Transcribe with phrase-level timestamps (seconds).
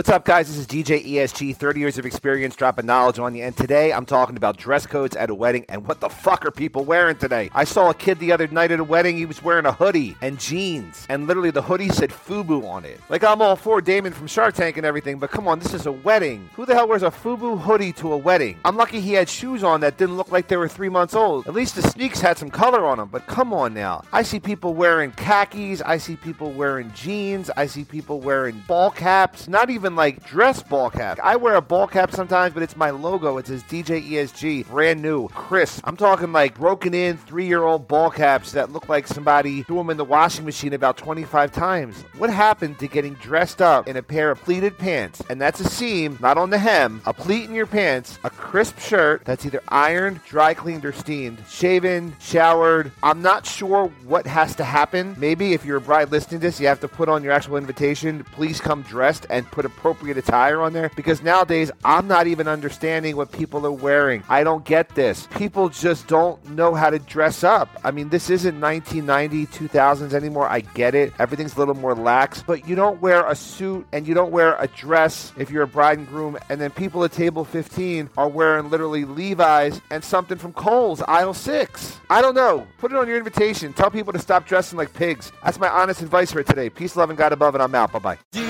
[0.00, 0.48] What's up, guys?
[0.48, 3.44] This is DJ ESG, 30 years of experience dropping knowledge on you.
[3.44, 6.50] And today I'm talking about dress codes at a wedding and what the fuck are
[6.50, 7.50] people wearing today?
[7.54, 9.18] I saw a kid the other night at a wedding.
[9.18, 12.98] He was wearing a hoodie and jeans, and literally the hoodie said FUBU on it.
[13.10, 15.84] Like, I'm all for Daymond from Shark Tank and everything, but come on, this is
[15.84, 16.48] a wedding.
[16.54, 18.56] Who the hell wears a FUBU hoodie to a wedding?
[18.64, 21.46] I'm lucky he had shoes on that didn't look like they were three months old.
[21.46, 24.02] At least the sneaks had some color on them, but come on now.
[24.14, 28.90] I see people wearing khakis, I see people wearing jeans, I see people wearing ball
[28.90, 31.18] caps, not even even like dress ball cap.
[31.20, 33.38] I wear a ball cap sometimes, but it's my logo.
[33.38, 35.80] It says DJ ESG, brand new, crisp.
[35.84, 39.78] I'm talking like broken in three year old ball caps that look like somebody threw
[39.78, 42.04] them in the washing machine about 25 times.
[42.18, 45.22] What happened to getting dressed up in a pair of pleated pants?
[45.28, 48.78] And that's a seam, not on the hem, a pleat in your pants, a crisp
[48.78, 52.92] shirt that's either ironed, dry cleaned, or steamed, shaven, showered.
[53.02, 55.16] I'm not sure what has to happen.
[55.18, 57.56] Maybe if you're a bride listening to this, you have to put on your actual
[57.56, 58.22] invitation.
[58.32, 62.48] Please come dressed and put a appropriate attire on there because nowadays I'm not even
[62.48, 64.22] understanding what people are wearing.
[64.28, 65.26] I don't get this.
[65.36, 67.68] People just don't know how to dress up.
[67.84, 70.48] I mean, this isn't 1990, 2000s anymore.
[70.48, 71.12] I get it.
[71.18, 74.56] Everything's a little more lax, but you don't wear a suit and you don't wear
[74.58, 76.36] a dress if you're a bride and groom.
[76.48, 81.34] And then people at table 15 are wearing literally Levi's and something from Kohl's, aisle
[81.34, 81.98] six.
[82.10, 82.66] I don't know.
[82.78, 83.72] Put it on your invitation.
[83.72, 85.32] Tell people to stop dressing like pigs.
[85.44, 86.70] That's my honest advice for today.
[86.70, 87.92] Peace, love, and God above, and I'm out.
[87.92, 87.98] Bye
[88.32, 88.49] bye.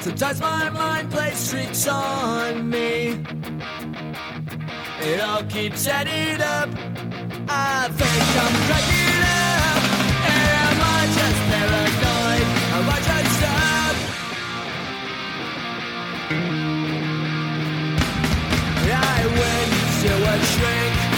[0.00, 3.24] Sometimes my mind plays tricks on me.
[5.00, 6.68] It all keeps adding up.
[7.48, 9.82] I think I'm cracking up.
[10.28, 12.46] Am I just paranoid?
[12.76, 13.96] Am I just up?
[18.90, 19.72] I went
[20.02, 21.17] to a shrink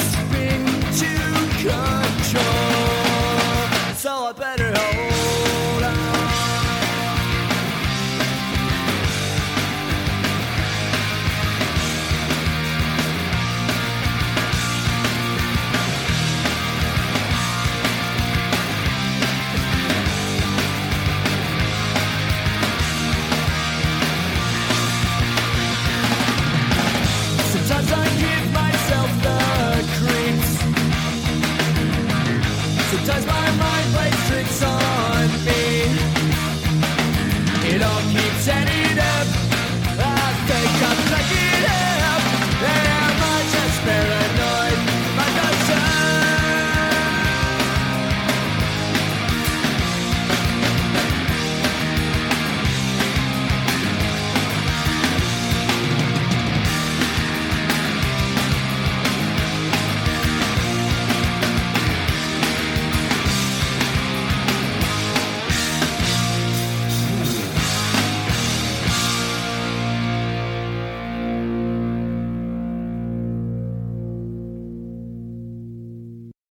[33.11, 33.50] Sometimes my